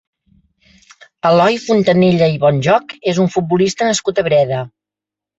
Eloi 1.31 1.59
Fontanella 1.65 2.29
i 2.35 2.39
Bonjoch 2.45 2.95
és 3.11 3.19
un 3.25 3.29
futbolista 3.35 3.91
nascut 3.91 4.23
a 4.23 4.25
Breda. 4.29 4.63